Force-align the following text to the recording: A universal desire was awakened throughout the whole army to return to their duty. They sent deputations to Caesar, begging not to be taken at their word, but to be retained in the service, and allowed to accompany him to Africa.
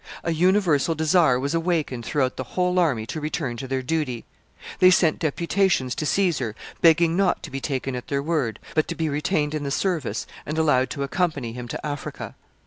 A 0.23 0.31
universal 0.33 0.95
desire 0.95 1.39
was 1.39 1.53
awakened 1.53 2.07
throughout 2.07 2.35
the 2.35 2.43
whole 2.57 2.79
army 2.79 3.05
to 3.05 3.21
return 3.21 3.55
to 3.57 3.67
their 3.67 3.83
duty. 3.83 4.25
They 4.79 4.89
sent 4.89 5.19
deputations 5.19 5.93
to 5.93 6.07
Caesar, 6.07 6.55
begging 6.81 7.15
not 7.15 7.43
to 7.43 7.51
be 7.51 7.61
taken 7.61 7.95
at 7.95 8.07
their 8.07 8.23
word, 8.23 8.57
but 8.73 8.87
to 8.87 8.95
be 8.95 9.09
retained 9.09 9.53
in 9.53 9.61
the 9.61 9.69
service, 9.69 10.25
and 10.43 10.57
allowed 10.57 10.89
to 10.89 11.03
accompany 11.03 11.53
him 11.53 11.67
to 11.67 11.85
Africa. 11.85 12.33